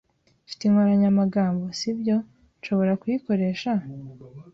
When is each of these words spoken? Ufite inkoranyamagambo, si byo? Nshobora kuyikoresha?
Ufite 0.45 0.61
inkoranyamagambo, 0.65 1.65
si 1.79 1.89
byo? 1.99 2.17
Nshobora 2.59 2.91
kuyikoresha? 3.01 3.71